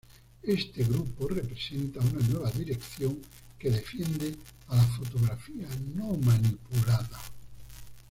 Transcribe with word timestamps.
Este 0.41 0.83
grupo 0.83 1.27
representa 1.27 1.99
una 1.99 2.25
nueva 2.27 2.49
dirección 2.49 3.19
que 3.59 3.69
defiende 3.69 4.35
a 4.69 4.77
la 4.77 4.83
fotografía 4.87 5.67
no 5.95 6.15
manipulada. 6.17 7.19